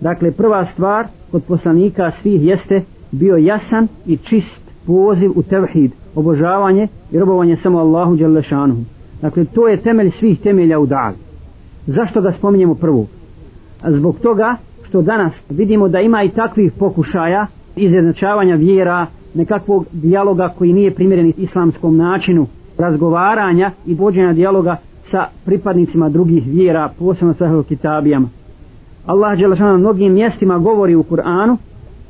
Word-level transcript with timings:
dakle 0.00 0.30
prva 0.30 0.66
stvar 0.72 1.06
kod 1.30 1.42
poslanika 1.48 2.10
svih 2.22 2.42
jeste 2.42 2.82
bio 3.10 3.36
jasan 3.36 3.88
i 4.06 4.16
čist 4.16 4.60
poziv 4.86 5.30
u 5.34 5.42
tevhid 5.42 5.92
obožavanje 6.14 6.88
i 7.12 7.18
robovanje 7.18 7.56
samo 7.56 7.78
Allahu 7.78 8.16
Đalešanuhu 8.16 8.82
dakle 9.22 9.44
to 9.44 9.68
je 9.68 9.76
temelj 9.76 10.10
svih 10.18 10.40
temelja 10.40 10.78
u 10.78 10.86
davi. 10.86 11.16
Zašto 11.86 12.20
ga 12.20 12.32
spominjemo 12.32 12.74
prvu 12.74 13.06
zbog 13.88 14.18
toga 14.18 14.56
što 14.88 15.02
danas 15.02 15.32
vidimo 15.50 15.88
da 15.88 16.00
ima 16.00 16.22
i 16.22 16.28
takvih 16.28 16.72
pokušaja 16.78 17.46
izjednačavanja 17.76 18.54
vjera 18.54 19.06
nekakvog 19.34 19.86
dijaloga 19.92 20.54
koji 20.58 20.72
nije 20.72 20.94
primjeren 20.94 21.32
islamskom 21.36 21.96
načinu 21.96 22.46
razgovaranja 22.78 23.70
i 23.86 23.94
vođenja 23.94 24.32
dijaloga 24.32 24.76
sa 25.10 25.26
pripadnicima 25.44 26.08
drugih 26.08 26.42
vjera 26.46 26.88
posebno 26.98 27.34
sa 27.34 27.62
kitabijama. 27.68 28.28
Allah 29.05 29.37
Đelešana 29.39 29.71
na 29.71 29.77
mnogim 29.77 30.13
mjestima 30.13 30.57
govori 30.57 30.95
u 30.95 31.03
Kur'anu 31.03 31.57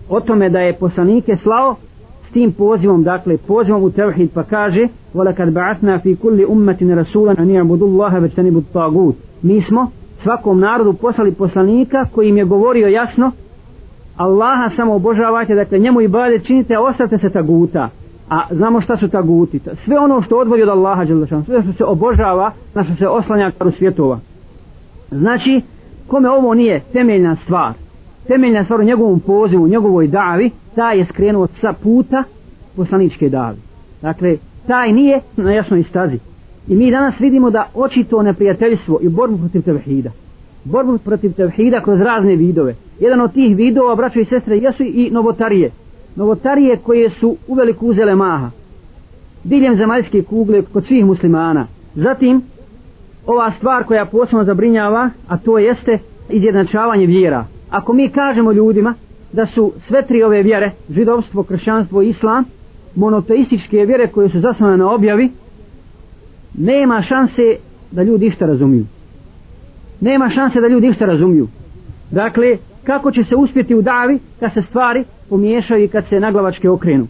o 0.10 0.20
tome 0.20 0.50
da 0.50 0.60
je 0.60 0.74
poslanike 0.74 1.36
slao 1.44 1.76
s 2.30 2.34
tim 2.34 2.52
pozivom, 2.52 3.04
dakle 3.04 3.38
pozivom 3.38 3.84
u 3.84 3.92
tevhid 3.92 4.30
pa 4.34 4.44
kaže 4.44 4.88
وَلَكَدْ 5.14 5.54
بَعَثْنَا 5.54 5.98
فِي 5.98 6.16
كُلِّ 6.16 6.46
أُمَّةٍ 6.46 6.82
رَسُولًا 6.82 7.34
أَنِ 7.40 7.50
يَعْبُدُ 7.50 7.82
اللَّهَ 7.82 8.20
وَجْتَنِبُ 8.20 8.58
الطَّاغُوتِ 8.58 9.16
Mi 9.42 9.62
smo 9.62 9.92
svakom 10.24 10.60
narodu 10.60 10.94
poslali 10.94 11.32
poslanika 11.32 12.06
koji 12.12 12.30
im 12.30 12.38
je 12.38 12.46
govorio 12.46 12.88
jasno 12.88 13.32
Allaha 14.18 14.70
samo 14.76 14.96
obožavajte, 14.96 15.56
dakle 15.56 15.80
njemu 15.80 16.02
i 16.02 16.08
bade 16.08 16.40
činite, 16.40 16.76
a 16.76 16.82
ostavite 16.82 17.18
se 17.18 17.30
taguta. 17.30 17.90
A 18.30 18.42
znamo 18.52 18.82
šta 18.82 18.98
su 18.98 19.08
taguti. 19.08 19.60
Sve 19.86 20.00
ono 20.00 20.22
što 20.22 20.38
odvodi 20.38 20.64
od 20.64 20.70
Allaha, 20.70 21.06
sve 21.46 21.62
što 21.64 21.74
se 21.78 21.84
obožava, 21.84 22.52
na 22.74 22.84
što 22.84 22.96
se 22.96 23.08
oslanja 23.08 23.52
karu 23.58 23.72
svjetova. 23.72 24.20
Znači, 25.12 25.62
kome 26.09 26.31
ovo 26.31 26.55
nije 26.55 26.81
temeljna 26.93 27.37
stvar, 27.45 27.73
temeljna 28.27 28.65
stvar 28.65 28.81
u 28.81 28.85
njegovom 28.85 29.21
pozivu, 29.21 29.65
u 29.65 29.69
njegovoj 29.69 30.07
davi, 30.07 30.51
taj 30.75 30.99
je 30.99 31.05
skrenuo 31.05 31.47
sa 31.61 31.73
puta 31.83 32.25
poslaničke 32.77 33.29
davi. 33.29 33.57
Dakle, 34.03 34.37
taj 34.67 34.93
nije 34.93 35.21
na 35.37 35.53
jasnoj 35.53 35.83
stazi. 35.83 36.19
I 36.69 36.75
mi 36.75 36.91
danas 36.91 37.15
vidimo 37.21 37.51
da 37.51 37.67
očito 37.75 38.23
neprijateljstvo 38.23 38.99
i 39.03 39.09
borbu 39.09 39.39
protiv 39.39 39.63
tevhida. 39.63 40.11
Borbu 40.65 40.99
protiv 40.99 41.33
tevhida 41.33 41.81
kroz 41.81 42.01
razne 42.01 42.37
vidove. 42.37 42.75
Jedan 43.01 43.21
od 43.21 43.33
tih 43.33 43.57
vidova, 43.57 43.95
braćo 43.95 44.21
i 44.21 44.25
sestre, 44.25 44.57
jesu 44.57 44.83
i 44.83 45.11
novotarije. 45.11 45.71
Novotarije 46.17 46.77
koje 46.77 47.11
su 47.11 47.37
uveliko 47.49 47.87
uzele 47.87 48.15
maha. 48.15 48.51
Diljem 49.45 49.77
zemaljske 49.77 50.23
kugle 50.23 50.63
kod 50.63 50.87
svih 50.87 51.05
muslimana. 51.05 51.67
Zatim, 51.95 52.43
ova 53.29 53.53
stvar 53.59 53.85
koja 53.85 54.07
posebno 54.07 54.45
zabrinjava, 54.45 55.11
a 55.29 55.37
to 55.37 55.59
jeste 55.59 55.99
izjednačavanje 56.29 57.07
vjera. 57.07 57.45
Ako 57.71 57.93
mi 57.93 58.09
kažemo 58.09 58.53
ljudima 58.53 58.95
da 59.33 59.47
su 59.47 59.73
sve 59.87 60.03
tri 60.03 60.23
ove 60.23 60.43
vjere, 60.43 60.71
židovstvo, 60.91 61.43
kršćanstvo 61.43 62.03
i 62.03 62.09
islam, 62.09 62.45
monoteističke 62.95 63.77
vjere 63.77 64.07
koje 64.07 64.29
su 64.29 64.41
zasnovane 64.41 64.77
na 64.77 64.95
objavi, 64.95 65.31
nema 66.59 67.03
šanse 67.03 67.43
da 67.91 68.03
ljudi 68.03 68.27
išta 68.27 68.47
razumiju. 68.47 68.85
Nema 70.01 70.31
šanse 70.31 70.61
da 70.61 70.69
ljudi 70.69 70.87
išta 70.89 71.05
razumiju. 71.05 71.49
Dakle, 72.11 72.57
kako 72.85 73.11
će 73.11 73.25
se 73.25 73.37
uspjeti 73.37 73.75
u 73.75 73.83
davi 73.83 74.19
kad 74.41 74.53
se 74.55 74.63
stvari 74.63 75.05
pomiješaju 75.29 75.85
i 75.85 75.89
kad 75.89 76.05
se 76.09 76.21
naglavačke 76.21 76.71
okrenu. 76.71 77.07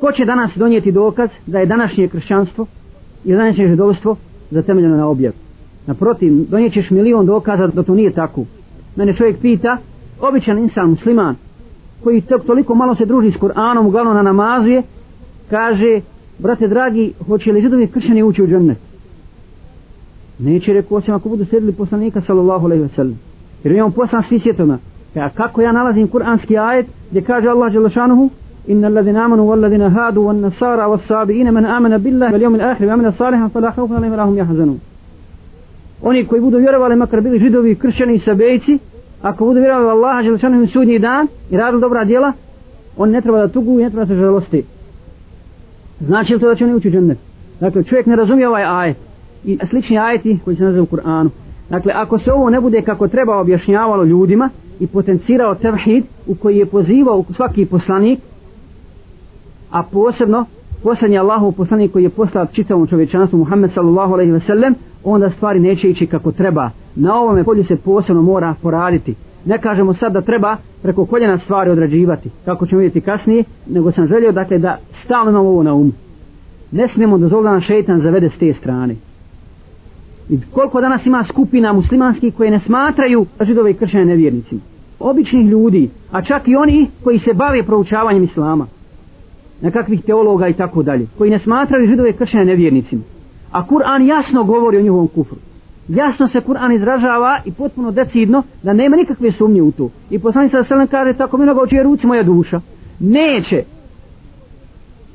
Ko 0.00 0.12
će 0.12 0.24
danas 0.24 0.50
donijeti 0.56 0.92
dokaz 0.92 1.30
da 1.46 1.58
je 1.58 1.66
današnje 1.66 2.08
kršćanstvo 2.08 2.66
i 3.24 3.32
današnje 3.32 3.68
židovstvo 3.68 4.16
zatemeljeno 4.50 4.96
na 4.96 5.08
objav. 5.08 5.32
Naprotiv, 5.86 6.32
donijećeš 6.50 6.90
milion 6.90 7.26
dokaza 7.26 7.66
da 7.66 7.82
to 7.82 7.94
nije 7.94 8.12
tako. 8.12 8.44
Mene 8.96 9.16
čovjek 9.16 9.38
pita, 9.40 9.78
običan 10.20 10.58
insan, 10.58 10.90
musliman, 10.90 11.36
koji 12.04 12.20
tek 12.20 12.42
toliko 12.46 12.74
malo 12.74 12.94
se 12.94 13.04
druži 13.04 13.30
s 13.30 13.40
Kur'anom, 13.40 13.86
uglavnom 13.86 14.14
na 14.14 14.22
namazu 14.22 14.68
je, 14.68 14.82
kaže, 15.50 16.00
brate 16.38 16.68
dragi, 16.68 17.12
hoće 17.26 17.52
li 17.52 17.60
židovi 17.60 17.86
kršćani 17.86 18.22
ući 18.22 18.42
u 18.42 18.46
džennet? 18.46 18.78
Neće 20.38 20.72
rekao 20.72 20.98
osim 20.98 21.14
ako 21.14 21.28
budu 21.28 21.44
sjedili 21.44 21.72
poslanika 21.72 22.20
sallallahu 22.20 22.66
alaihi 22.66 22.84
wa 22.84 22.94
sallam. 22.96 23.18
Jer 23.64 23.82
on 23.82 23.92
poslan 23.92 24.22
svi 24.28 24.38
svjetoma. 24.38 24.78
E, 25.14 25.20
a 25.20 25.28
kako 25.28 25.62
ja 25.62 25.72
nalazim 25.72 26.08
kuranski 26.08 26.58
ajet 26.58 26.86
gdje 27.10 27.22
kaže 27.22 27.48
Allah 27.48 27.72
Đelešanuhu 27.72 28.30
إن 28.69 28.85
الذين 28.85 29.17
آمنوا 29.17 29.51
والذين 29.51 29.81
هادوا 29.81 30.27
والنصارى 30.27 30.85
والصابئين 30.85 31.53
من 31.53 31.65
آمن 31.65 31.97
بالله 31.97 32.31
واليوم 32.33 32.55
الآخر 32.55 32.85
وآمن 32.85 33.11
صالحا 33.11 33.47
فلا 33.47 33.71
خوف 33.71 33.91
عليهم 33.91 34.11
ولا 34.11 34.23
هم 34.23 34.37
يحزنون 34.37 34.79
oni 36.01 36.25
koji 36.25 36.41
budu 36.41 36.57
vjerovali 36.57 36.95
makar 36.95 37.21
bili 37.21 37.39
židovi, 37.39 37.75
kršćani 37.75 38.15
i 38.15 38.19
sabejci 38.19 38.79
ako 39.21 39.45
budu 39.45 39.59
vjerovali 39.59 39.89
Allaha 39.89 40.23
želešanu 40.23 40.61
im 40.61 40.67
sudnji 40.67 40.99
dan 40.99 41.27
i 41.49 41.57
radili 41.57 41.81
dobra 41.81 42.03
djela 42.05 42.33
on 42.97 43.09
ne 43.09 43.21
treba 43.21 43.39
da 43.39 43.47
tugu 43.47 43.79
i 43.79 43.83
ne 43.83 43.89
treba 43.89 44.05
da 44.05 44.15
se 44.15 44.19
žalosti 44.19 44.63
znači 45.99 46.33
li 46.33 46.39
to 46.39 46.47
da 46.47 46.55
će 46.55 46.63
oni 46.63 46.73
ući 46.73 46.87
u 46.87 46.91
džennet 46.91 47.17
dakle 47.59 47.83
čovjek 47.83 48.05
ne 48.05 48.15
razumije 48.15 48.47
ovaj 48.47 48.63
ajet 48.63 48.97
i 49.45 49.59
slični 49.69 49.99
ajeti 49.99 50.39
koji 50.45 50.55
se 50.55 50.63
nazivu 50.63 50.83
u 50.91 50.95
Kur'anu 50.95 51.29
dakle 51.69 51.93
ako 51.95 52.19
se 52.19 52.31
ovo 52.31 52.49
ne 52.49 52.61
bude 52.61 52.81
kako 52.81 53.07
treba 53.07 53.39
objašnjavalo 53.39 54.03
ljudima 54.03 54.49
i 54.79 54.87
potencirao 54.87 55.55
tevhid 55.55 56.03
u 56.27 56.35
koji 56.35 56.57
je 56.57 56.65
pozivao 56.65 57.23
svaki 57.35 57.65
poslanik 57.65 58.19
a 59.74 59.82
posebno 59.82 60.44
posljednji 60.82 61.18
Allahu 61.18 61.52
poslanik 61.52 61.92
koji 61.92 62.02
je 62.02 62.10
poslao 62.10 62.46
čitavom 62.46 62.86
čovječanstvu 62.86 63.38
Muhammed 63.38 63.70
sallallahu 63.74 64.12
alaihi 64.12 64.32
ve 64.32 64.40
sellem 64.40 64.74
onda 65.04 65.30
stvari 65.30 65.60
neće 65.60 65.90
ići 65.90 66.06
kako 66.06 66.32
treba. 66.32 66.70
Na 66.94 67.14
ovome 67.14 67.44
polju 67.44 67.64
se 67.64 67.76
posebno 67.76 68.22
mora 68.22 68.54
poraditi. 68.62 69.14
Ne 69.44 69.58
kažemo 69.58 69.94
sad 69.94 70.12
da 70.12 70.20
treba 70.20 70.56
preko 70.82 71.06
koljena 71.06 71.38
stvari 71.38 71.70
odrađivati 71.70 72.30
kako 72.44 72.66
ćemo 72.66 72.80
vidjeti 72.80 73.00
kasnije 73.00 73.44
nego 73.66 73.92
sam 73.92 74.06
želio 74.06 74.32
dakle 74.32 74.58
da 74.58 74.78
stalno 75.04 75.30
imamo 75.30 75.48
ovo 75.48 75.62
na 75.62 75.74
umu. 75.74 75.92
Ne 76.72 76.88
smijemo 76.88 77.18
dozvoliti 77.18 77.44
da 77.44 77.52
nam 77.52 77.60
šeitan 77.60 78.00
zavede 78.00 78.30
s 78.30 78.38
te 78.38 78.54
strane. 78.60 78.94
I 80.28 80.38
koliko 80.52 80.80
danas 80.80 81.06
ima 81.06 81.24
skupina 81.28 81.72
muslimanskih 81.72 82.34
koje 82.34 82.50
ne 82.50 82.60
smatraju 82.60 83.26
židove 83.40 83.70
i 83.70 83.74
kršćane 83.74 84.04
nevjernicima? 84.04 84.60
Običnih 85.00 85.46
ljudi 85.46 85.90
a 86.12 86.22
čak 86.22 86.48
i 86.48 86.56
oni 86.56 86.90
koji 87.04 87.18
se 87.18 87.34
bave 87.34 87.62
proučavanjem 87.62 88.24
islama 88.24 88.66
nekakvih 89.60 90.04
teologa 90.04 90.48
i 90.48 90.52
tako 90.52 90.82
dalje, 90.82 91.06
koji 91.18 91.30
ne 91.30 91.38
smatraju 91.38 91.86
židove 91.86 92.12
kršćane 92.12 92.44
nevjernicima. 92.44 93.02
A 93.52 93.66
Kur'an 93.66 94.06
jasno 94.06 94.44
govori 94.44 94.76
o 94.76 94.82
njihovom 94.82 95.08
kufru. 95.08 95.36
Jasno 95.88 96.28
se 96.28 96.40
Kur'an 96.40 96.74
izražava 96.74 97.40
i 97.44 97.52
potpuno 97.52 97.90
decidno 97.90 98.42
da 98.62 98.72
nema 98.72 98.96
nikakve 98.96 99.32
sumnje 99.32 99.62
u 99.62 99.72
to. 99.72 99.90
I 100.10 100.18
poslanik 100.18 100.50
sa 100.50 100.64
selem 100.64 100.86
kaže 100.86 101.18
tako 101.18 101.38
mi 101.38 101.46
noga 101.46 101.60
ruci 101.82 102.06
moja 102.06 102.22
duša. 102.22 102.60
Neće. 103.00 103.62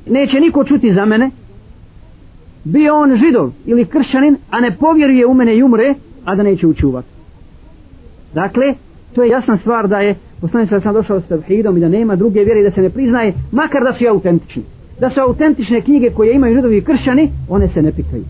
Neće 0.06 0.40
niko 0.40 0.64
čuti 0.64 0.94
za 0.94 1.04
mene. 1.04 1.30
Bio 2.64 2.96
on 2.96 3.16
židov 3.16 3.50
ili 3.66 3.84
kršćanin, 3.84 4.36
a 4.50 4.60
ne 4.60 4.76
povjeruje 4.76 5.26
u 5.26 5.34
mene 5.34 5.56
i 5.56 5.62
umre, 5.62 5.94
a 6.24 6.34
da 6.34 6.42
neće 6.42 6.66
učuvati. 6.66 7.08
Dakle, 8.34 8.64
to 9.14 9.22
je 9.22 9.28
jasna 9.28 9.56
stvar 9.56 9.88
da 9.88 9.98
je 9.98 10.14
poslanik 10.40 10.68
sa 10.68 10.80
sam 10.80 10.94
došao 10.94 11.20
s 11.20 11.24
tevhidom 11.24 11.76
i 11.76 11.80
da 11.80 11.88
nema 11.88 12.16
druge 12.16 12.44
vjere 12.44 12.60
i 12.60 12.64
da 12.64 12.70
se 12.70 12.82
ne 12.82 12.90
priznaje 12.90 13.32
makar 13.52 13.84
da 13.84 13.92
su 13.92 14.04
autentični. 14.10 14.62
Da 15.00 15.10
su 15.10 15.20
autentične 15.20 15.80
knjige 15.80 16.10
koje 16.10 16.34
imaju 16.34 16.54
židovi 16.54 16.76
i 16.76 16.84
kršćani 16.84 17.30
one 17.48 17.68
se 17.68 17.82
ne 17.82 17.92
pikaju 17.92 18.24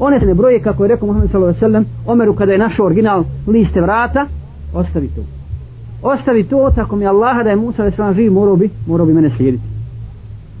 one 0.00 0.20
se 0.20 0.26
ne 0.26 0.34
broje 0.34 0.60
kako 0.60 0.84
je 0.84 0.88
rekao 0.88 1.06
Muhammed 1.06 1.30
sallallahu 1.30 1.56
alejhi 1.56 1.64
ve 1.64 1.68
sellem 1.68 1.86
Omeru 2.06 2.34
kada 2.34 2.52
je 2.52 2.58
našao 2.58 2.86
original 2.86 3.24
liste 3.46 3.80
vrata 3.80 4.26
ostavi 4.74 5.08
to. 5.08 5.22
Ostavi 6.02 6.44
to 6.44 6.70
tako 6.74 6.96
mi 6.96 7.06
Allaha 7.06 7.42
da 7.42 7.50
je 7.50 7.56
Musa 7.56 7.90
sallallahu 7.90 8.16
živ 8.16 8.32
morao 8.32 8.56
bi 8.56 8.70
morao 8.86 9.06
bi 9.06 9.12
mene 9.12 9.30
slijediti. 9.36 9.64